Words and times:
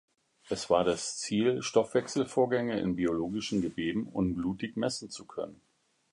Es 0.49 0.71
war 0.71 0.83
das 0.83 1.19
Ziel, 1.19 1.61
Stoffwechselvorgänge 1.61 2.79
in 2.79 2.95
biologischen 2.95 3.61
Geweben 3.61 4.07
unblutig 4.07 4.75
messen 4.75 5.11
zu 5.11 5.25
können. 5.27 5.61